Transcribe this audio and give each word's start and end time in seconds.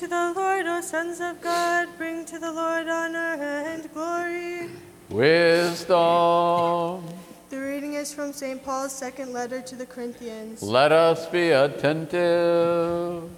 to 0.00 0.08
the 0.08 0.32
Lord, 0.34 0.66
O 0.66 0.80
sons 0.80 1.20
of 1.20 1.42
God. 1.42 1.86
Bring 1.98 2.24
to 2.24 2.38
the 2.38 2.50
Lord 2.50 2.88
honor 2.88 3.36
and 3.38 3.92
glory. 3.92 4.70
Wisdom. 5.10 7.04
The 7.50 7.60
reading 7.60 7.92
is 7.92 8.10
from 8.10 8.32
St. 8.32 8.64
Paul's 8.64 8.92
second 8.92 9.34
letter 9.34 9.60
to 9.60 9.76
the 9.76 9.84
Corinthians. 9.84 10.62
Let 10.62 10.90
us 10.90 11.26
be 11.26 11.50
attentive. 11.50 13.28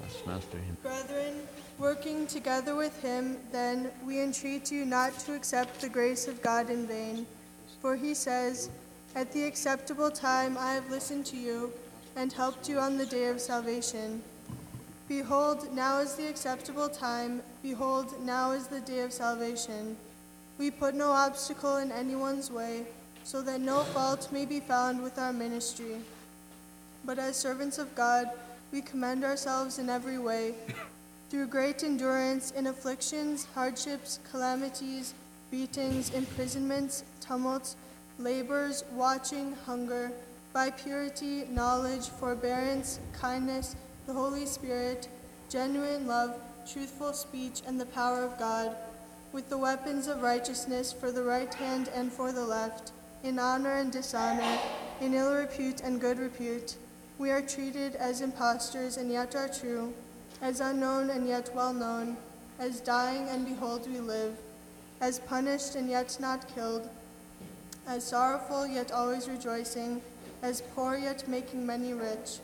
Yes, 0.00 0.22
Master. 0.24 0.58
Brethren, 0.82 1.34
working 1.78 2.26
together 2.26 2.74
with 2.74 2.98
him, 3.02 3.36
then, 3.52 3.90
we 4.06 4.22
entreat 4.22 4.72
you 4.72 4.86
not 4.86 5.12
to 5.26 5.34
accept 5.34 5.78
the 5.78 5.90
grace 5.90 6.26
of 6.26 6.40
God 6.40 6.70
in 6.70 6.86
vain. 6.86 7.26
For 7.82 7.96
he 7.96 8.14
says, 8.14 8.70
At 9.14 9.30
the 9.32 9.44
acceptable 9.44 10.10
time 10.10 10.56
I 10.56 10.72
have 10.72 10.90
listened 10.90 11.26
to 11.26 11.36
you 11.36 11.70
and 12.16 12.32
helped 12.32 12.66
you 12.66 12.78
on 12.78 12.96
the 12.96 13.04
day 13.04 13.26
of 13.26 13.42
salvation. 13.42 14.22
Behold, 15.06 15.74
now 15.74 15.98
is 15.98 16.14
the 16.14 16.28
acceptable 16.28 16.88
time. 16.88 17.42
Behold, 17.62 18.14
now 18.24 18.52
is 18.52 18.68
the 18.68 18.80
day 18.80 19.00
of 19.00 19.12
salvation. 19.12 19.96
We 20.58 20.70
put 20.70 20.94
no 20.94 21.10
obstacle 21.10 21.76
in 21.76 21.92
anyone's 21.92 22.50
way, 22.50 22.84
so 23.22 23.42
that 23.42 23.60
no 23.60 23.80
fault 23.80 24.28
may 24.32 24.46
be 24.46 24.60
found 24.60 25.02
with 25.02 25.18
our 25.18 25.32
ministry. 25.32 25.96
But 27.04 27.18
as 27.18 27.36
servants 27.36 27.78
of 27.78 27.94
God, 27.94 28.30
we 28.72 28.80
commend 28.80 29.24
ourselves 29.24 29.78
in 29.78 29.90
every 29.90 30.18
way, 30.18 30.54
through 31.28 31.48
great 31.48 31.84
endurance 31.84 32.52
in 32.52 32.66
afflictions, 32.66 33.46
hardships, 33.54 34.20
calamities, 34.30 35.12
beatings, 35.50 36.14
imprisonments, 36.14 37.04
tumults, 37.20 37.76
labors, 38.18 38.84
watching, 38.92 39.54
hunger, 39.66 40.10
by 40.52 40.70
purity, 40.70 41.44
knowledge, 41.50 42.08
forbearance, 42.08 43.00
kindness, 43.12 43.76
the 44.06 44.12
Holy 44.12 44.44
Spirit, 44.44 45.08
genuine 45.48 46.06
love, 46.06 46.34
truthful 46.70 47.12
speech, 47.12 47.62
and 47.66 47.80
the 47.80 47.86
power 47.86 48.22
of 48.22 48.38
God, 48.38 48.76
with 49.32 49.48
the 49.48 49.58
weapons 49.58 50.08
of 50.08 50.22
righteousness 50.22 50.92
for 50.92 51.10
the 51.10 51.22
right 51.22 51.52
hand 51.54 51.88
and 51.94 52.12
for 52.12 52.30
the 52.30 52.44
left, 52.44 52.92
in 53.22 53.38
honor 53.38 53.76
and 53.76 53.90
dishonor, 53.90 54.58
in 55.00 55.14
ill 55.14 55.34
repute 55.34 55.80
and 55.80 56.00
good 56.00 56.18
repute. 56.18 56.76
We 57.18 57.30
are 57.30 57.40
treated 57.40 57.94
as 57.96 58.20
impostors 58.20 58.98
and 58.98 59.10
yet 59.10 59.34
are 59.34 59.48
true, 59.48 59.94
as 60.42 60.60
unknown 60.60 61.08
and 61.10 61.26
yet 61.26 61.50
well 61.54 61.72
known, 61.72 62.16
as 62.58 62.80
dying 62.80 63.28
and 63.28 63.46
behold 63.46 63.90
we 63.90 64.00
live, 64.00 64.36
as 65.00 65.18
punished 65.18 65.76
and 65.76 65.88
yet 65.88 66.16
not 66.20 66.54
killed, 66.54 66.88
as 67.86 68.04
sorrowful 68.04 68.66
yet 68.66 68.92
always 68.92 69.28
rejoicing, 69.28 70.02
as 70.42 70.60
poor 70.74 70.96
yet 70.96 71.26
making 71.26 71.64
many 71.64 71.94
rich, 71.94 72.38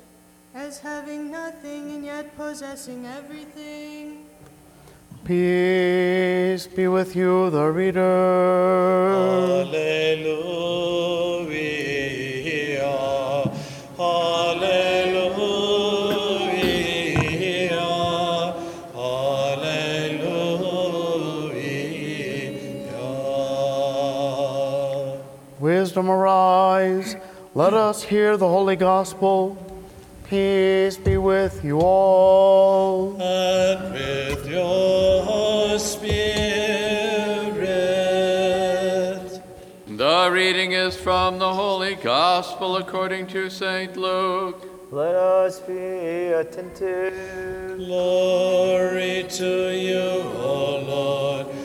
as 0.54 0.80
having 0.80 1.30
nothing 1.30 1.92
and 1.92 2.04
yet 2.04 2.36
possessing 2.36 3.06
everything. 3.06 4.26
Peace 5.24 6.66
be 6.66 6.88
with 6.88 7.14
you, 7.14 7.50
the 7.50 7.66
reader. 7.70 8.00
Hallelujah. 9.14 10.40
Hallelujah. 13.96 15.30
Hallelujah. 18.94 20.10
Wisdom 25.60 26.10
arise. 26.10 27.16
Let 27.54 27.74
us 27.74 28.02
hear 28.02 28.36
the 28.36 28.48
holy 28.48 28.76
gospel. 28.76 29.69
Peace 30.30 30.96
be 30.96 31.16
with 31.16 31.64
you 31.64 31.80
all. 31.80 33.20
And 33.20 33.92
with 33.92 34.48
your 34.48 35.76
spirit. 35.80 36.06
The 39.88 40.30
reading 40.32 40.70
is 40.70 40.94
from 40.94 41.40
the 41.40 41.52
Holy 41.52 41.96
Gospel 41.96 42.76
according 42.76 43.26
to 43.26 43.50
St. 43.50 43.96
Luke. 43.96 44.64
Let 44.92 45.16
us 45.16 45.58
be 45.58 46.28
attentive. 46.28 47.78
Glory 47.78 49.26
to 49.30 49.76
you, 49.76 49.98
O 49.98 50.78
Lord. 50.86 51.59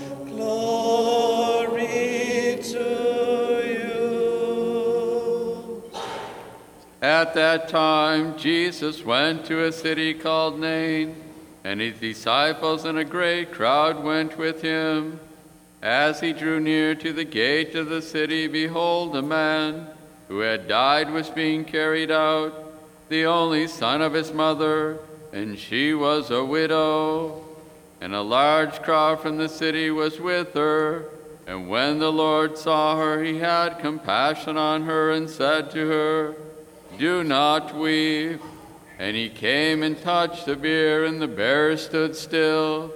At 7.15 7.33
that 7.35 7.69
time, 7.69 8.37
Jesus 8.37 9.05
went 9.05 9.45
to 9.45 9.63
a 9.63 9.71
city 9.71 10.13
called 10.13 10.59
Nain, 10.59 11.15
and 11.63 11.79
his 11.79 11.97
disciples 11.97 12.83
and 12.83 12.97
a 12.97 13.05
great 13.05 13.53
crowd 13.53 14.03
went 14.03 14.37
with 14.37 14.61
him. 14.61 15.21
As 15.81 16.19
he 16.19 16.33
drew 16.33 16.59
near 16.59 16.93
to 16.95 17.13
the 17.13 17.23
gate 17.23 17.73
of 17.73 17.87
the 17.87 18.01
city, 18.01 18.47
behold, 18.47 19.15
a 19.15 19.21
man 19.21 19.87
who 20.27 20.39
had 20.39 20.67
died 20.67 21.09
was 21.09 21.29
being 21.29 21.63
carried 21.63 22.11
out, 22.11 22.53
the 23.07 23.25
only 23.25 23.67
son 23.67 24.01
of 24.01 24.11
his 24.11 24.33
mother, 24.33 24.99
and 25.31 25.57
she 25.57 25.93
was 25.93 26.31
a 26.31 26.43
widow. 26.43 27.45
And 28.01 28.13
a 28.13 28.21
large 28.21 28.81
crowd 28.81 29.21
from 29.21 29.37
the 29.37 29.47
city 29.47 29.89
was 29.89 30.19
with 30.19 30.53
her. 30.53 31.05
And 31.47 31.69
when 31.69 31.99
the 31.99 32.11
Lord 32.11 32.57
saw 32.57 32.97
her, 32.97 33.23
he 33.23 33.39
had 33.39 33.79
compassion 33.79 34.57
on 34.57 34.81
her 34.81 35.11
and 35.11 35.29
said 35.29 35.71
to 35.71 35.87
her, 35.87 36.35
Do 36.97 37.23
not 37.23 37.75
weep. 37.75 38.41
And 38.97 39.15
he 39.15 39.29
came 39.29 39.83
and 39.83 40.01
touched 40.01 40.45
the 40.45 40.55
bier, 40.55 41.03
and 41.03 41.21
the 41.21 41.27
bearer 41.27 41.75
stood 41.75 42.15
still. 42.15 42.93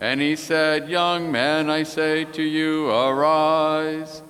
And 0.00 0.20
he 0.20 0.36
said, 0.36 0.88
Young 0.88 1.32
man, 1.32 1.68
I 1.68 1.82
say 1.82 2.24
to 2.24 2.42
you, 2.42 2.88
arise. 2.88 4.22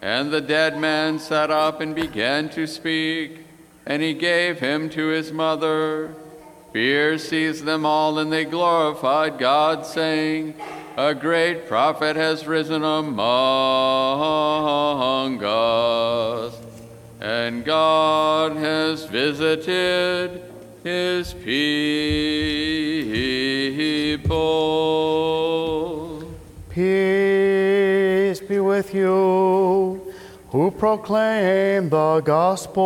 And 0.00 0.32
the 0.32 0.40
dead 0.40 0.78
man 0.78 1.18
sat 1.18 1.50
up 1.50 1.80
and 1.80 1.94
began 1.94 2.48
to 2.50 2.66
speak, 2.66 3.38
and 3.86 4.02
he 4.02 4.14
gave 4.14 4.58
him 4.58 4.90
to 4.90 5.08
his 5.08 5.30
mother. 5.30 6.14
Fear 6.72 7.18
seized 7.18 7.64
them 7.64 7.84
all, 7.84 8.18
and 8.18 8.32
they 8.32 8.44
glorified 8.44 9.38
God, 9.38 9.84
saying, 9.86 10.54
A 10.96 11.14
great 11.14 11.68
prophet 11.68 12.16
has 12.16 12.46
risen 12.46 12.82
among 12.82 13.20
us, 13.20 13.20
and 17.22 17.64
God 17.64 18.56
has 18.56 19.04
visited 19.04 20.42
his 20.82 21.32
people. 21.34 21.84
Peace 26.68 28.40
be 28.40 28.58
with 28.58 28.92
you 28.92 30.12
who 30.48 30.72
proclaim 30.72 31.90
the 31.90 32.20
gospel. 32.22 32.82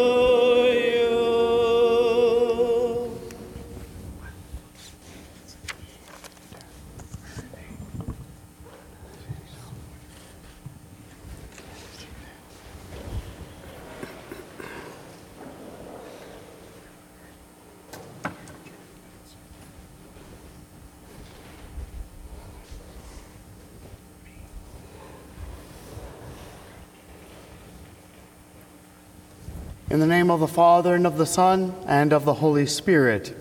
In 29.94 30.00
the 30.00 30.08
name 30.08 30.28
of 30.28 30.40
the 30.40 30.48
Father, 30.48 30.96
and 30.96 31.06
of 31.06 31.18
the 31.18 31.24
Son, 31.24 31.72
and 31.86 32.12
of 32.12 32.24
the 32.24 32.34
Holy 32.34 32.66
Spirit. 32.66 33.32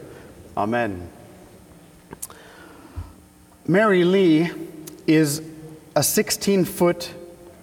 Amen. 0.55 1.09
Mary 3.65 4.03
Lee 4.03 4.51
is 5.07 5.41
a 5.95 6.03
16 6.03 6.65
foot, 6.65 7.11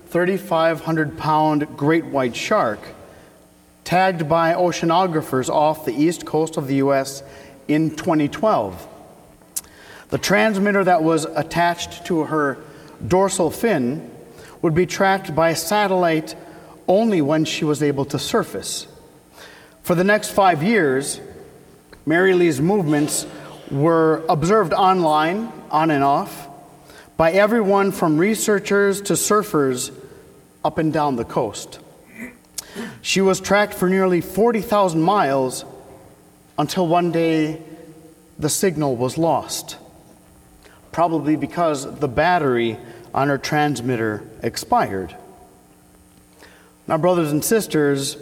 3,500 0.09 1.17
pound 1.17 1.77
great 1.77 2.07
white 2.07 2.35
shark 2.35 2.81
tagged 3.85 4.29
by 4.29 4.55
oceanographers 4.55 5.49
off 5.49 5.85
the 5.85 5.95
east 5.95 6.27
coast 6.27 6.57
of 6.57 6.67
the 6.67 6.75
U.S. 6.79 7.23
in 7.69 7.91
2012. 7.91 8.89
The 10.09 10.19
transmitter 10.19 10.83
that 10.83 11.05
was 11.05 11.27
attached 11.27 12.07
to 12.07 12.25
her 12.25 12.59
dorsal 13.07 13.53
fin 13.53 14.11
would 14.63 14.75
be 14.75 14.85
tracked 14.85 15.33
by 15.33 15.55
satellite 15.55 16.35
only 16.91 17.23
when 17.23 17.45
she 17.45 17.65
was 17.65 17.85
able 17.85 18.05
to 18.05 18.19
surface. 18.19 18.89
For 19.83 19.95
the 19.95 20.03
next 20.03 20.31
five 20.31 20.61
years, 20.61 21.21
Mary 22.05 22.35
Lee's 22.35 22.61
movements 22.61 23.27
were 23.71 24.25
observed 24.29 24.73
online, 24.73 25.53
on 25.71 25.93
and 25.93 26.03
off, 26.03 26.49
by 27.17 27.31
everyone 27.31 27.93
from 27.93 28.19
researchers 28.19 29.01
to 29.03 29.13
surfers 29.13 29.95
up 30.65 30.79
and 30.79 30.93
down 30.93 31.15
the 31.15 31.25
coast. 31.25 31.79
She 33.03 33.21
was 33.21 33.41
tracked 33.41 33.75
for 33.75 33.89
nearly 33.89 34.21
40,000 34.21 35.01
miles 35.01 35.65
until 36.59 36.89
one 36.89 37.13
day 37.13 37.63
the 38.37 38.49
signal 38.49 38.97
was 38.97 39.17
lost, 39.17 39.77
probably 40.91 41.37
because 41.37 42.01
the 42.01 42.09
battery 42.09 42.79
on 43.15 43.29
her 43.29 43.39
transmitter 43.39 44.29
expired. 44.43 45.15
Now, 46.91 46.99
brothers 46.99 47.31
and 47.31 47.45
sisters, 47.45 48.17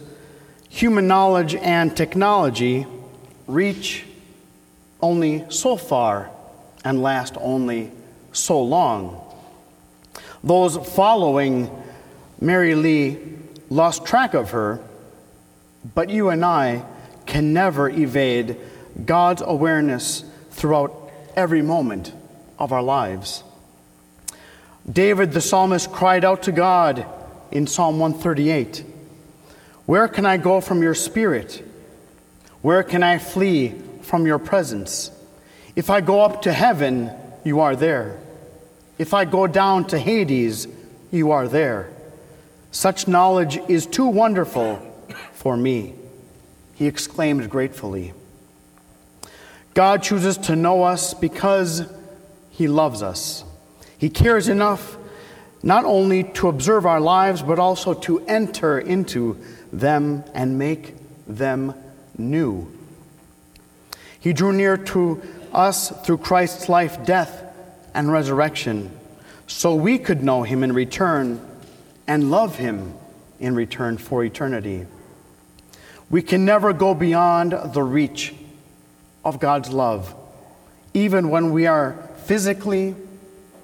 human 0.68 1.08
knowledge 1.08 1.54
and 1.54 1.96
technology 1.96 2.86
reach 3.46 4.04
only 5.00 5.46
so 5.48 5.78
far 5.78 6.30
and 6.84 7.02
last 7.02 7.38
only 7.40 7.90
so 8.32 8.60
long. 8.62 9.24
Those 10.44 10.76
following 10.76 11.70
Mary 12.42 12.74
Lee 12.74 13.16
lost 13.70 14.04
track 14.04 14.34
of 14.34 14.50
her, 14.50 14.80
but 15.94 16.10
you 16.10 16.28
and 16.28 16.44
I 16.44 16.84
can 17.24 17.54
never 17.54 17.88
evade 17.88 18.58
God's 19.02 19.40
awareness 19.40 20.24
throughout 20.50 21.10
every 21.34 21.62
moment 21.62 22.12
of 22.58 22.72
our 22.72 22.82
lives. 22.82 23.42
David 24.86 25.32
the 25.32 25.40
psalmist 25.40 25.90
cried 25.90 26.22
out 26.22 26.42
to 26.42 26.52
God 26.52 27.06
in 27.50 27.66
Psalm 27.66 27.98
138 27.98 28.84
Where 29.86 30.08
can 30.08 30.26
I 30.26 30.36
go 30.36 30.60
from 30.60 30.82
your 30.82 30.94
spirit? 30.94 31.64
Where 32.62 32.82
can 32.82 33.02
I 33.02 33.18
flee 33.18 33.74
from 34.02 34.26
your 34.26 34.38
presence? 34.38 35.10
If 35.76 35.90
I 35.90 36.00
go 36.00 36.22
up 36.22 36.42
to 36.42 36.52
heaven, 36.52 37.10
you 37.44 37.60
are 37.60 37.76
there. 37.76 38.18
If 38.98 39.14
I 39.14 39.24
go 39.24 39.46
down 39.46 39.86
to 39.86 39.98
Hades, 39.98 40.66
you 41.10 41.30
are 41.30 41.46
there. 41.46 41.88
Such 42.72 43.06
knowledge 43.06 43.58
is 43.68 43.86
too 43.86 44.06
wonderful 44.06 44.76
for 45.32 45.56
me, 45.56 45.94
he 46.74 46.86
exclaimed 46.86 47.48
gratefully. 47.48 48.12
God 49.72 50.02
chooses 50.02 50.36
to 50.38 50.56
know 50.56 50.82
us 50.82 51.14
because 51.14 51.88
he 52.50 52.66
loves 52.66 53.02
us. 53.02 53.44
He 53.96 54.10
cares 54.10 54.48
enough 54.48 54.97
not 55.62 55.84
only 55.84 56.24
to 56.24 56.48
observe 56.48 56.86
our 56.86 57.00
lives, 57.00 57.42
but 57.42 57.58
also 57.58 57.94
to 57.94 58.20
enter 58.26 58.78
into 58.78 59.36
them 59.72 60.24
and 60.34 60.58
make 60.58 60.94
them 61.26 61.74
new. 62.16 62.70
He 64.20 64.32
drew 64.32 64.52
near 64.52 64.76
to 64.76 65.22
us 65.52 65.90
through 66.04 66.18
Christ's 66.18 66.68
life, 66.68 67.04
death, 67.04 67.44
and 67.94 68.10
resurrection, 68.10 68.90
so 69.46 69.74
we 69.74 69.98
could 69.98 70.22
know 70.22 70.42
him 70.42 70.62
in 70.62 70.72
return 70.72 71.40
and 72.06 72.30
love 72.30 72.56
him 72.56 72.94
in 73.40 73.54
return 73.54 73.98
for 73.98 74.24
eternity. 74.24 74.86
We 76.10 76.22
can 76.22 76.44
never 76.44 76.72
go 76.72 76.94
beyond 76.94 77.52
the 77.72 77.82
reach 77.82 78.34
of 79.24 79.40
God's 79.40 79.70
love, 79.70 80.14
even 80.94 81.28
when 81.30 81.50
we 81.52 81.66
are 81.66 81.92
physically 82.24 82.94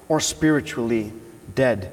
or 0.07 0.19
spiritually 0.19 1.11
dead. 1.55 1.91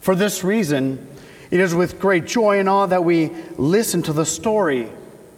For 0.00 0.14
this 0.14 0.42
reason, 0.42 1.06
it 1.50 1.60
is 1.60 1.74
with 1.74 2.00
great 2.00 2.26
joy 2.26 2.58
and 2.58 2.68
awe 2.68 2.86
that 2.86 3.04
we 3.04 3.30
listen 3.56 4.02
to 4.04 4.12
the 4.12 4.26
story 4.26 4.88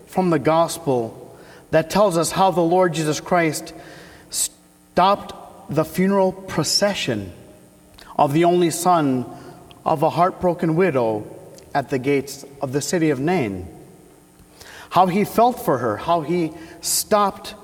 from 0.07 0.31
the 0.31 0.39
gospel 0.39 1.19
that 1.71 1.91
tells 1.91 2.17
us 2.17 2.31
how 2.31 2.51
the 2.51 2.61
Lord 2.61 2.95
Jesus 2.95 3.21
Christ 3.21 3.75
stopped 4.31 5.35
the 5.75 5.85
funeral 5.85 6.33
procession 6.33 7.33
of 8.17 8.33
the 8.33 8.45
only 8.45 8.71
son 8.71 9.25
of 9.85 10.03
a 10.03 10.11
heartbroken 10.11 10.77
widow 10.77 11.27
at 11.75 11.89
the 11.89 11.99
gates 11.99 12.45
of 12.61 12.73
the 12.73 12.81
city 12.81 13.11
of 13.11 13.19
Nain. 13.19 13.67
How 14.91 15.07
he 15.07 15.25
felt 15.25 15.65
for 15.65 15.79
her, 15.79 15.97
how 15.97 16.21
he 16.21 16.53
stopped 16.83 17.55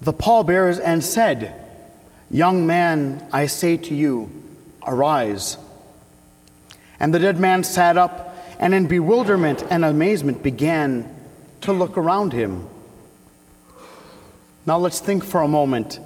the 0.00 0.12
pallbearers 0.12 0.78
and 0.78 1.02
said, 1.02 1.52
Young 2.30 2.66
man, 2.66 3.26
I 3.32 3.46
say 3.46 3.76
to 3.76 3.94
you, 3.94 4.30
arise. 4.86 5.58
And 6.98 7.12
the 7.12 7.18
dead 7.18 7.38
man 7.38 7.64
sat 7.64 7.96
up 7.96 8.36
and 8.58 8.74
in 8.74 8.86
bewilderment 8.86 9.64
and 9.70 9.84
amazement 9.84 10.42
began 10.42 11.14
to 11.62 11.72
look 11.72 11.98
around 11.98 12.32
him. 12.32 12.68
Now 14.64 14.78
let's 14.78 15.00
think 15.00 15.24
for 15.24 15.42
a 15.42 15.48
moment. 15.48 16.00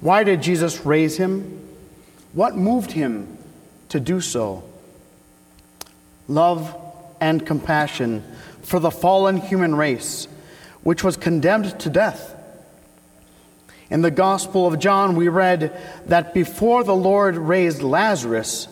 Why 0.00 0.24
did 0.24 0.42
Jesus 0.42 0.84
raise 0.84 1.16
him? 1.16 1.68
What 2.32 2.56
moved 2.56 2.92
him 2.92 3.38
to 3.90 4.00
do 4.00 4.20
so? 4.20 4.64
Love 6.26 6.74
and 7.20 7.44
compassion 7.44 8.24
for 8.62 8.80
the 8.80 8.90
fallen 8.90 9.36
human 9.36 9.74
race, 9.74 10.26
which 10.82 11.04
was 11.04 11.16
condemned 11.16 11.78
to 11.80 11.90
death. 11.90 12.34
In 13.90 14.02
the 14.02 14.10
Gospel 14.10 14.66
of 14.66 14.78
John, 14.78 15.16
we 15.16 15.28
read 15.28 15.76
that 16.06 16.32
before 16.32 16.84
the 16.84 16.94
Lord 16.94 17.36
raised 17.36 17.82
Lazarus, 17.82 18.68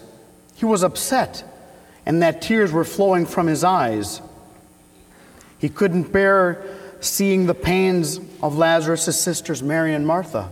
he 0.55 0.65
was 0.65 0.83
upset 0.83 1.45
and 2.09 2.23
that 2.23 2.41
tears 2.41 2.73
were 2.73 2.85
flowing 2.85 3.27
from 3.27 3.47
his 3.47 3.63
eyes. 3.63 4.23
He 5.59 5.69
couldn't 5.69 6.11
bear 6.11 6.65
seeing 7.01 7.47
the 7.47 7.55
pains 7.55 8.19
of 8.43 8.57
Lazarus' 8.57 9.21
sisters, 9.21 9.63
Mary 9.63 9.93
and 9.93 10.07
Martha. 10.07 10.49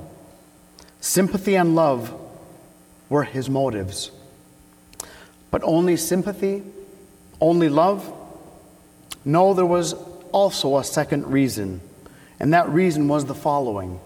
Sympathy 1.00 1.54
and 1.54 1.74
love 1.74 2.12
were 3.08 3.24
his 3.24 3.48
motives. 3.48 4.10
But 5.50 5.62
only 5.64 5.96
sympathy, 5.96 6.62
only 7.40 7.70
love? 7.70 8.12
No, 9.24 9.54
there 9.54 9.64
was 9.64 9.94
also 10.32 10.76
a 10.76 10.84
second 10.84 11.26
reason, 11.32 11.80
and 12.38 12.52
that 12.52 12.68
reason 12.68 13.08
was 13.08 13.24
the 13.24 13.34
following. 13.34 13.98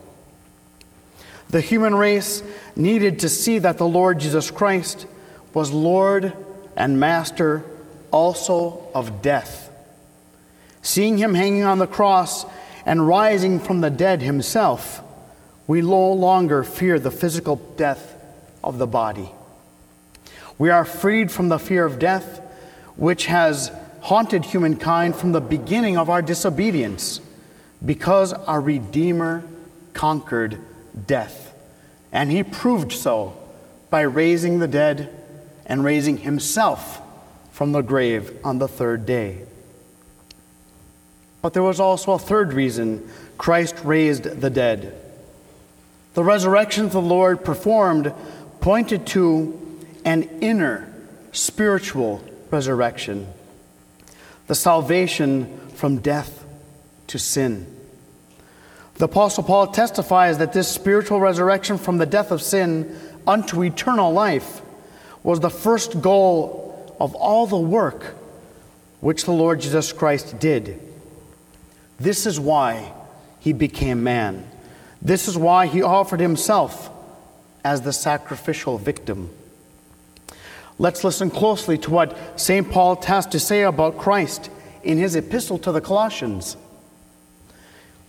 The 1.51 1.61
human 1.61 1.95
race 1.95 2.43
needed 2.77 3.21
to 3.21 3.29
see 3.29 3.59
that 3.59 3.77
the 3.77 3.87
Lord 3.87 4.21
Jesus 4.21 4.51
Christ 4.51 5.07
was 5.53 5.73
Lord 5.73 6.33
and 6.77 7.01
Master 7.01 7.65
also 8.13 8.89
of 8.95 9.21
death. 9.21 9.69
Seeing 10.83 11.19
him 11.19 11.35
hanging 11.35 11.65
on 11.65 11.79
the 11.79 11.89
cross 11.89 12.47
and 12.87 13.07
rising 13.07 13.59
from 13.59 13.81
the 13.81 13.91
dead 13.91 14.23
himself, 14.23 15.03
we 15.67 15.83
no 15.83 16.13
longer 16.13 16.63
fear 16.63 16.99
the 16.99 17.11
physical 17.11 17.57
death 17.77 18.15
of 18.63 18.79
the 18.79 18.87
body. 18.87 19.31
We 20.57 20.71
are 20.71 20.85
freed 20.85 21.33
from 21.33 21.49
the 21.49 21.59
fear 21.59 21.85
of 21.85 21.99
death, 21.99 22.41
which 22.97 23.27
has 23.27 23.73
haunted 24.03 24.45
humankind 24.45 25.17
from 25.17 25.33
the 25.33 25.41
beginning 25.41 25.99
of 25.99 26.09
our 26.09 26.23
disobedience, 26.23 27.21
because 27.85 28.33
our 28.33 28.61
Redeemer 28.61 29.43
conquered 29.95 30.59
death. 31.07 31.55
And 32.13 32.31
he 32.31 32.43
proved 32.43 32.93
so 32.93 33.37
by 33.91 34.03
raising 34.03 34.59
the 34.59 34.69
dead 34.69 35.15
and 35.67 35.85
raising 35.85 36.19
himself 36.19 37.01
from 37.53 37.73
the 37.73 37.83
grave 37.83 38.39
on 38.45 38.59
the 38.59 38.69
third 38.69 39.07
day. 39.07 39.45
But 41.43 41.55
there 41.55 41.63
was 41.63 41.81
also 41.81 42.13
a 42.13 42.19
third 42.19 42.53
reason 42.53 43.09
Christ 43.39 43.77
raised 43.85 44.25
the 44.25 44.51
dead. 44.51 44.95
The 46.15 46.25
resurrection 46.25 46.89
the 46.89 47.01
Lord 47.01 47.45
performed 47.45 48.13
pointed 48.61 49.07
to 49.09 49.79
an 50.05 50.25
inner 50.41 50.93
spiritual 51.33 52.23
resurrection, 52.51 53.27
the 54.47 54.55
salvation 54.55 55.59
from 55.75 55.99
death 55.99 56.45
to 57.07 57.19
sin. 57.19 57.80
The 59.01 59.07
Apostle 59.07 59.45
Paul 59.45 59.69
testifies 59.69 60.37
that 60.37 60.53
this 60.53 60.69
spiritual 60.69 61.21
resurrection 61.21 61.79
from 61.79 61.97
the 61.97 62.05
death 62.05 62.31
of 62.31 62.43
sin 62.43 63.01
unto 63.27 63.63
eternal 63.63 64.13
life 64.13 64.61
was 65.23 65.41
the 65.41 65.49
first 65.49 66.03
goal 66.03 66.95
of 67.01 67.15
all 67.15 67.47
the 67.47 67.57
work 67.57 68.15
which 69.01 69.25
the 69.25 69.33
Lord 69.33 69.63
Jesus 69.63 69.91
Christ 69.95 70.39
did. 70.39 70.79
This 71.99 72.27
is 72.27 72.39
why 72.39 72.93
he 73.39 73.55
became 73.55 74.05
man. 74.05 74.47
This 75.01 75.29
is 75.29 75.39
why 75.39 75.65
he 75.65 75.81
offered 75.81 76.21
himself 76.21 76.91
as 77.65 77.81
the 77.81 77.95
sacrificial 77.95 78.77
victim. 78.77 79.31
Let's 80.79 81.05
listen 81.05 81.31
closely 81.31 81.79
to 81.79 81.91
what 81.91 82.39
St. 82.39 82.71
Paul 82.71 83.01
has 83.05 83.25
to 83.29 83.41
say 83.41 83.63
about 83.63 83.97
Christ 83.97 84.51
in 84.83 84.99
his 84.99 85.17
epistle 85.17 85.57
to 85.61 85.73
the 85.73 85.81
Colossians. 85.81 86.59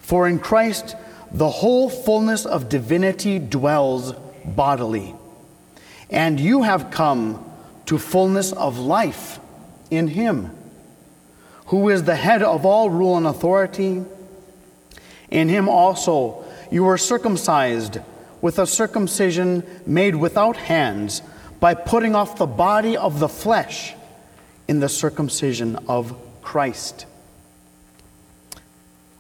For 0.01 0.27
in 0.27 0.39
Christ 0.39 0.95
the 1.31 1.49
whole 1.49 1.89
fullness 1.89 2.45
of 2.45 2.69
divinity 2.69 3.39
dwells 3.39 4.13
bodily, 4.43 5.15
and 6.09 6.39
you 6.39 6.63
have 6.63 6.91
come 6.91 7.45
to 7.85 7.97
fullness 7.97 8.51
of 8.51 8.77
life 8.77 9.39
in 9.89 10.07
him 10.09 10.51
who 11.71 11.87
is 11.87 12.03
the 12.03 12.15
head 12.15 12.43
of 12.43 12.65
all 12.65 12.89
rule 12.89 13.15
and 13.15 13.25
authority. 13.25 14.03
In 15.29 15.47
him 15.47 15.69
also 15.69 16.43
you 16.69 16.83
were 16.83 16.97
circumcised 16.97 17.99
with 18.41 18.59
a 18.59 18.67
circumcision 18.67 19.63
made 19.85 20.15
without 20.15 20.57
hands 20.57 21.21
by 21.61 21.73
putting 21.73 22.13
off 22.13 22.37
the 22.37 22.45
body 22.45 22.97
of 22.97 23.19
the 23.19 23.29
flesh 23.29 23.93
in 24.67 24.81
the 24.81 24.89
circumcision 24.89 25.77
of 25.87 26.13
Christ. 26.41 27.05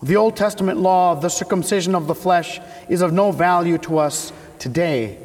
The 0.03 0.15
Old 0.15 0.35
Testament 0.35 0.79
law 0.79 1.11
of 1.11 1.21
the 1.21 1.29
circumcision 1.29 1.93
of 1.93 2.07
the 2.07 2.15
flesh 2.15 2.59
is 2.89 3.01
of 3.01 3.13
no 3.13 3.31
value 3.31 3.77
to 3.79 3.99
us 3.99 4.33
today 4.57 5.17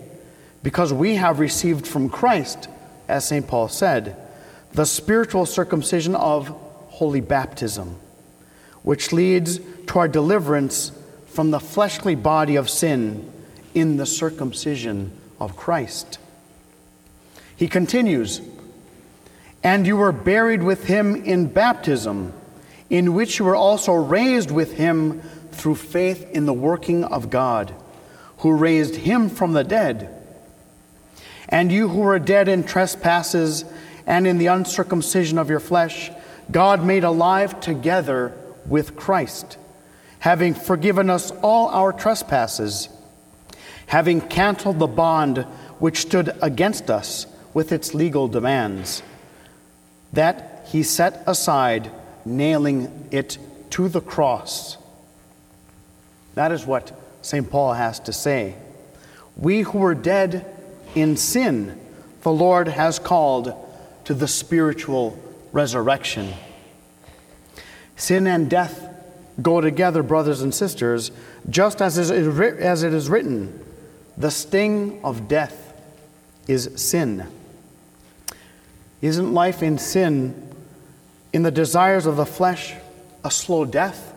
because 0.63 0.93
we 0.93 1.15
have 1.15 1.39
received 1.39 1.87
from 1.87 2.11
Christ, 2.11 2.69
as 3.09 3.27
St. 3.27 3.47
Paul 3.47 3.69
said, 3.69 4.17
the 4.73 4.85
spiritual 4.85 5.47
circumcision 5.47 6.15
of 6.15 6.49
holy 6.89 7.23
baptism, 7.23 7.97
which 8.83 9.13
leads 9.13 9.61
to 9.87 9.99
our 9.99 10.09
deliverance 10.09 10.93
from 11.27 11.51
the 11.51 11.61
fleshly 11.61 12.15
body 12.15 12.57
of 12.57 12.69
sin 12.69 13.33
in 13.75 13.97
the 13.97 14.07
circumcision 14.07 15.11
of 15.41 15.57
Christ. 15.57 16.19
He 17.57 17.69
continues, 17.69 18.43
and 19.63 19.87
you 19.87 19.97
were 19.97 20.13
buried 20.13 20.63
with 20.63 20.85
him 20.85 21.17
in 21.17 21.47
baptism 21.47 22.35
in 22.91 23.15
which 23.15 23.39
you 23.39 23.45
were 23.45 23.57
also 23.57 23.93
raised 23.93 24.51
with 24.51 24.75
him 24.75 25.21
through 25.53 25.75
faith 25.75 26.31
in 26.31 26.47
the 26.47 26.53
working 26.53 27.05
of 27.05 27.31
God, 27.31 27.75
who 28.39 28.53
raised 28.53 28.97
him 28.97 29.29
from 29.29 29.53
the 29.53 29.65
dead. 29.65 30.13
And 31.49 31.73
you 31.73 31.89
who 31.89 32.01
were 32.01 32.19
dead 32.19 32.49
in 32.49 32.65
trespasses 32.65 33.65
and 34.07 34.27
in 34.27 34.39
the 34.39 34.47
uncircumcision 34.47 35.39
of 35.39 35.51
your 35.51 35.61
flesh, 35.61 36.11
God 36.51 36.85
made 36.85 37.05
alive 37.05 37.61
together 37.61 38.33
with 38.67 38.97
Christ, 38.97 39.59
having 40.21 40.55
forgiven 40.55 41.11
us 41.11 41.31
all 41.43 41.69
our 41.69 41.93
trespasses, 41.93 42.89
having 43.87 44.21
canceled 44.21 44.79
the 44.79 44.87
bond 44.87 45.39
which 45.79 45.99
stood 45.99 46.37
against 46.43 46.91
us 46.91 47.27
with 47.55 47.73
its 47.73 47.95
legal 47.95 48.29
demands, 48.29 49.03
that 50.13 50.67
he 50.69 50.83
set 50.83 51.23
aside 51.27 51.91
nailing 52.27 53.09
it 53.11 53.39
to 53.71 53.89
the 53.89 54.01
cross. 54.01 54.77
That 56.35 56.53
is 56.53 56.67
what 56.67 56.93
St. 57.23 57.49
Paul 57.51 57.73
has 57.73 58.01
to 58.01 58.13
say. 58.13 58.57
We 59.37 59.63
who 59.63 59.79
were 59.79 59.95
dead 59.95 60.45
in 60.95 61.17
sin, 61.17 61.81
the 62.23 62.33
Lord 62.33 62.69
has 62.69 62.99
called 62.99 63.55
to 64.05 64.15
the 64.15 64.29
spiritual 64.29 65.19
resurrection. 65.53 66.33
Sin 67.97 68.27
and 68.27 68.51
death 68.51 68.83
go 69.41 69.61
together, 69.61 70.03
brothers 70.03 70.43
and 70.43 70.55
sisters, 70.55 71.11
just 71.49 71.81
as 71.81 71.99
it 71.99 72.13
is 72.13 73.09
written 73.09 73.63
the 74.19 74.31
sting 74.31 75.01
of 75.05 75.29
death 75.29 75.75
is 76.49 76.71
sin. 76.77 77.27
Isn't 79.03 79.35
life 79.35 79.63
in 79.63 79.77
sin 79.77 80.55
in 81.37 81.43
the 81.43 81.51
desires 81.51 82.07
of 82.07 82.17
the 82.17 82.25
flesh 82.25 82.75
a 83.23 83.31
slow 83.31 83.67
death? 83.67 84.15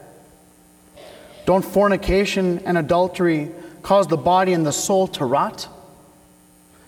Don't 1.45 1.65
fornication 1.65 2.59
and 2.59 2.77
adultery 2.77 3.51
cause 3.81 4.07
the 4.07 4.15
body 4.15 4.53
and 4.53 4.65
the 4.65 4.71
soul 4.71 5.05
to 5.05 5.25
rot? 5.25 5.67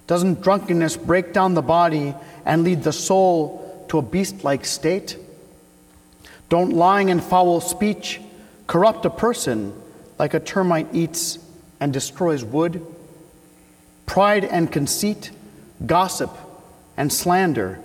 Doesn't 0.07 0.41
drunkenness 0.41 0.95
break 0.95 1.33
down 1.33 1.53
the 1.53 1.61
body 1.61 2.15
and 2.45 2.63
lead 2.63 2.81
the 2.81 2.93
soul 2.93 3.85
to 3.89 3.97
a 3.97 4.01
beast 4.01 4.45
like 4.45 4.63
state? 4.63 5.17
Don't 6.47 6.71
lying 6.71 7.11
and 7.11 7.21
foul 7.21 7.59
speech 7.59 8.21
corrupt 8.67 9.05
a 9.05 9.09
person 9.09 9.73
like 10.17 10.33
a 10.33 10.39
termite 10.39 10.87
eats 10.93 11.39
and 11.81 11.91
destroys 11.91 12.41
wood? 12.41 12.85
Pride 14.05 14.45
and 14.45 14.71
conceit, 14.71 15.29
gossip 15.85 16.31
and 16.95 17.11
slander 17.11 17.81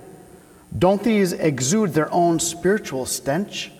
don't 0.76 1.02
these 1.02 1.32
exude 1.32 1.94
their 1.94 2.12
own 2.12 2.38
spiritual 2.40 3.06
stench? 3.06 3.70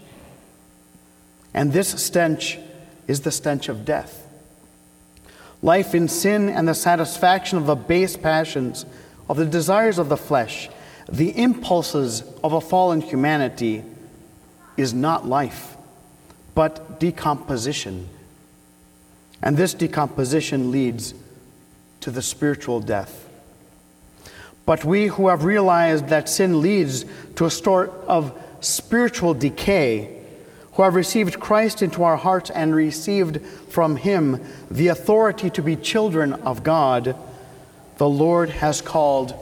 And 1.53 1.73
this 1.73 1.89
stench 2.03 2.59
is 3.07 3.21
the 3.23 3.33
stench 3.33 3.69
of 3.69 3.85
death. 3.85 4.27
Life 5.63 5.95
in 5.95 6.09
sin 6.09 6.49
and 6.49 6.69
the 6.69 6.75
satisfaction 6.75 7.59
of 7.59 7.67
the 7.67 7.75
base 7.75 8.17
passions, 8.17 8.85
of 9.29 9.37
the 9.37 9.47
desires 9.47 9.99
of 9.99 10.09
the 10.09 10.17
flesh, 10.17 10.69
the 11.09 11.37
impulses 11.37 12.23
of 12.43 12.53
a 12.53 12.61
fallen 12.61 13.01
humanity 13.01 13.83
is 14.77 14.93
not 14.93 15.27
life, 15.27 15.77
but 16.55 17.01
decomposition. 17.01 18.09
And 19.43 19.57
this 19.57 19.75
decomposition 19.75 20.71
leads 20.71 21.15
to 22.01 22.11
the 22.11 22.23
spiritual 22.23 22.81
death. 22.81 23.26
But 24.67 24.85
we 24.85 25.07
who 25.07 25.29
have 25.29 25.45
realized 25.45 26.09
that 26.09 26.29
sin 26.29 26.61
leads 26.61 27.07
to 27.37 27.47
a 27.47 27.51
sort 27.51 27.93
of 28.09 28.37
spiritual 28.61 29.33
decay, 29.33 30.13
who 30.73 30.83
have 30.83 30.95
received 30.95 31.41
Christ 31.41 31.81
into 31.81 32.03
our 32.03 32.17
hearts 32.17 32.51
and 32.51 32.75
received 32.75 33.41
from 33.71 33.97
Him 33.97 34.45
the 34.71 34.89
authority 34.89 35.49
to 35.51 35.63
be 35.63 35.77
children 35.77 36.35
of 36.35 36.65
God, 36.65 37.17
the 37.97 38.09
Lord 38.09 38.51
has 38.51 38.83
called 38.83 39.35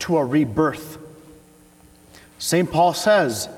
to 0.00 0.18
a 0.18 0.24
rebirth. 0.24 0.98
St. 2.38 2.70
Paul 2.70 2.92
says, 2.92 3.48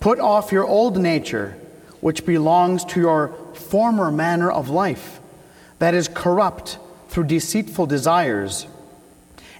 Put 0.00 0.20
off 0.20 0.52
your 0.52 0.64
old 0.64 0.96
nature, 0.96 1.58
which 2.00 2.24
belongs 2.24 2.84
to 2.86 3.00
your 3.00 3.28
former 3.54 4.10
manner 4.10 4.50
of 4.50 4.70
life, 4.70 5.20
that 5.80 5.92
is 5.92 6.08
corrupt 6.08 6.78
through 7.08 7.24
deceitful 7.24 7.86
desires 7.86 8.66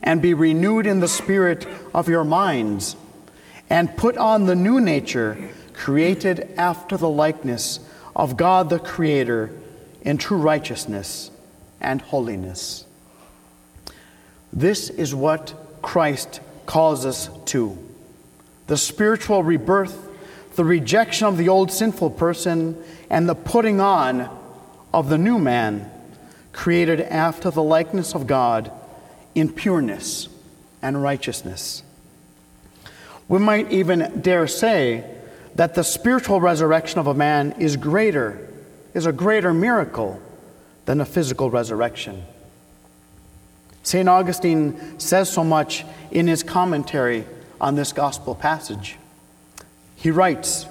and 0.02 0.20
be 0.20 0.34
renewed 0.34 0.86
in 0.86 1.00
the 1.00 1.08
spirit 1.08 1.66
of 1.94 2.08
your 2.08 2.24
minds, 2.24 2.96
and 3.70 3.96
put 3.96 4.16
on 4.16 4.46
the 4.46 4.56
new 4.56 4.80
nature, 4.80 5.48
created 5.72 6.52
after 6.56 6.96
the 6.96 7.08
likeness 7.08 7.80
of 8.14 8.36
God 8.36 8.68
the 8.68 8.78
Creator 8.78 9.50
in 10.02 10.18
true 10.18 10.38
righteousness 10.38 11.30
and 11.80 12.00
holiness. 12.02 12.84
This 14.52 14.90
is 14.90 15.14
what 15.14 15.54
Christ 15.80 16.40
calls 16.66 17.06
us 17.06 17.30
to 17.46 17.78
the 18.66 18.76
spiritual 18.76 19.42
rebirth, 19.42 20.08
the 20.56 20.64
rejection 20.64 21.26
of 21.26 21.36
the 21.36 21.48
old 21.48 21.70
sinful 21.70 22.10
person, 22.10 22.76
and 23.10 23.28
the 23.28 23.34
putting 23.34 23.80
on 23.80 24.28
of 24.92 25.08
the 25.08 25.18
new 25.18 25.38
man, 25.38 25.90
created 26.52 27.00
after 27.00 27.50
the 27.50 27.62
likeness 27.62 28.14
of 28.14 28.26
God 28.26 28.70
in 29.34 29.52
pureness 29.52 30.28
and 30.80 31.02
righteousness. 31.02 31.82
We 33.28 33.38
might 33.38 33.70
even 33.72 34.20
dare 34.20 34.46
say 34.46 35.04
that 35.54 35.74
the 35.74 35.84
spiritual 35.84 36.40
resurrection 36.40 36.98
of 36.98 37.06
a 37.06 37.14
man 37.14 37.52
is 37.52 37.76
greater, 37.76 38.48
is 38.94 39.06
a 39.06 39.12
greater 39.12 39.54
miracle 39.54 40.20
than 40.84 41.00
a 41.00 41.04
physical 41.04 41.50
resurrection. 41.50 42.24
St. 43.82 44.08
Augustine 44.08 44.98
says 44.98 45.30
so 45.30 45.42
much 45.42 45.84
in 46.10 46.26
his 46.26 46.42
commentary 46.42 47.24
on 47.60 47.74
this 47.74 47.92
gospel 47.92 48.34
passage. 48.34 48.96
He 49.96 50.10
writes 50.10 50.66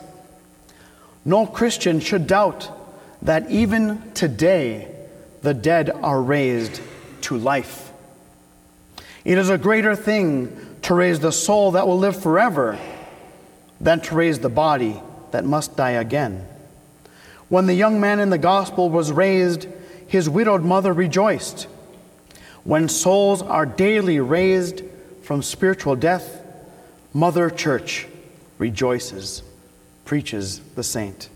No 1.26 1.46
Christian 1.46 2.00
should 2.00 2.28
doubt 2.28 2.70
that 3.22 3.50
even 3.50 4.12
today 4.14 4.94
the 5.42 5.54
dead 5.54 5.90
are 5.90 6.22
raised 6.22 6.82
to 7.22 7.38
life. 7.38 7.91
It 9.24 9.38
is 9.38 9.50
a 9.50 9.58
greater 9.58 9.96
thing 9.96 10.78
to 10.84 10.96
raise 10.96 11.20
the 11.20 11.32
soul 11.32 11.72
that 11.72 11.88
will 11.88 12.00
live 12.00 12.22
forever 12.22 12.80
than 13.80 14.02
to 14.02 14.16
raise 14.16 14.40
the 14.40 14.50
body 14.50 15.02
that 15.32 15.46
must 15.46 15.76
die 15.76 15.92
again. 15.92 16.48
When 17.50 17.68
the 17.68 17.74
young 17.74 18.00
man 18.00 18.20
in 18.20 18.30
the 18.30 18.38
gospel 18.38 18.90
was 18.90 19.12
raised, 19.12 19.68
his 20.08 20.30
widowed 20.30 20.64
mother 20.64 20.94
rejoiced. 20.94 21.68
When 22.64 22.90
souls 22.90 23.42
are 23.42 23.66
daily 23.66 24.20
raised 24.20 24.84
from 25.24 25.42
spiritual 25.42 25.96
death, 25.96 26.42
Mother 27.14 27.50
Church 27.50 28.08
rejoices, 28.58 29.44
preaches 30.06 30.60
the 30.76 30.84
saint. 30.84 31.30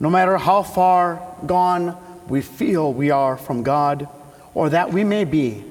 No 0.00 0.10
matter 0.10 0.36
how 0.38 0.62
far 0.62 1.36
gone 1.46 1.96
we 2.28 2.40
feel 2.40 2.92
we 2.92 3.10
are 3.10 3.36
from 3.36 3.62
God, 3.62 4.08
or 4.54 4.70
that 4.70 4.92
we 4.92 5.04
may 5.04 5.24
be, 5.24 5.62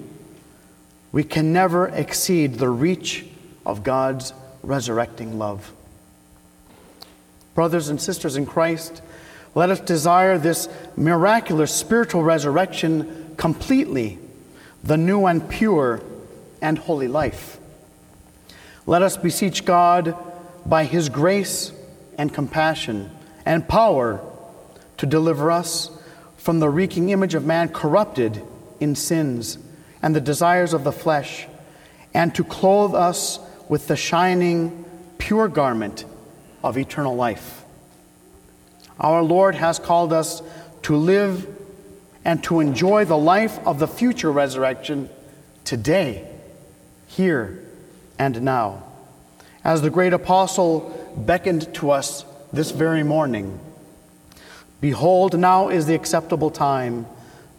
we 1.14 1.24
can 1.24 1.54
never 1.54 1.88
exceed 1.88 2.56
the 2.56 2.68
reach 2.68 3.24
of 3.66 3.84
God's 3.84 4.34
resurrecting 4.64 5.38
love. 5.38 5.72
Brothers 7.54 7.88
and 7.88 8.02
sisters 8.02 8.36
in 8.36 8.48
Christ, 8.48 9.02
let 9.54 9.70
us 9.70 9.80
desire 9.80 10.40
this 10.40 10.68
miraculous 10.98 11.72
spiritual 11.72 12.24
resurrection 12.24 13.36
completely, 13.38 14.18
the 14.84 14.98
new 14.98 15.28
and 15.28 15.48
pure 15.48 16.02
and 16.62 16.80
holy 16.80 17.08
life. 17.08 17.60
Let 18.88 19.04
us 19.04 19.16
beseech 19.16 19.66
God 19.66 20.18
by 20.66 20.86
His 20.86 21.10
grace 21.10 21.72
and 22.18 22.34
compassion 22.34 23.12
and 23.46 23.68
power 23.68 24.20
to 24.98 25.06
deliver 25.06 25.52
us 25.52 25.92
from 26.38 26.60
the 26.60 26.70
reeking 26.70 27.10
image 27.12 27.36
of 27.36 27.46
man 27.46 27.70
corrupted 27.70 28.42
in 28.80 28.96
sins 28.96 29.60
and 30.04 30.14
the 30.14 30.22
desires 30.22 30.74
of 30.74 30.84
the 30.84 30.92
flesh, 30.92 31.48
and 32.14 32.36
to 32.36 32.44
clothe 32.44 32.94
us 32.94 33.40
with 33.70 33.88
the 33.88 33.96
shining, 33.96 34.86
pure 35.18 35.48
garment 35.48 36.04
of 36.62 36.78
eternal 36.78 37.16
life. 37.16 37.64
Our 39.00 39.24
Lord 39.24 39.56
has 39.56 39.80
called 39.80 40.12
us 40.12 40.44
to 40.84 40.96
live 40.98 41.48
and 42.26 42.44
to 42.44 42.60
enjoy 42.60 43.06
the 43.06 43.18
life 43.18 43.58
of 43.66 43.80
the 43.80 43.88
future 43.88 44.32
resurrection 44.32 45.10
today, 45.64 46.28
here, 47.08 47.64
and 48.20 48.42
now. 48.42 48.84
As 49.64 49.82
the 49.82 49.90
great 49.90 50.12
apostle 50.12 51.16
beckoned 51.18 51.74
to 51.76 51.92
us 51.92 52.26
this 52.52 52.72
very 52.72 53.04
morning 53.04 53.60
Behold, 54.82 55.40
now 55.40 55.70
is 55.70 55.86
the 55.86 55.96
acceptable 55.96 56.52
time. 56.52 57.06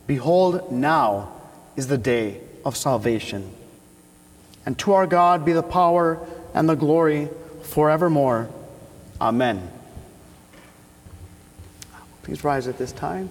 Behold, 0.07 0.71
now 0.71 1.34
is 1.77 1.89
the 1.89 1.99
day 1.99 2.41
of 2.65 2.77
salvation. 2.77 3.53
And 4.67 4.79
to 4.81 4.93
our 4.93 5.07
God 5.07 5.45
be 5.45 5.53
the 5.53 5.63
power 5.63 6.27
and 6.55 6.69
the 6.69 6.75
glory 6.75 7.29
forevermore. 7.63 8.49
Amen. 9.21 9.71
Please 12.23 12.43
rise 12.43 12.67
at 12.67 12.79
this 12.79 12.93
time. 12.93 13.29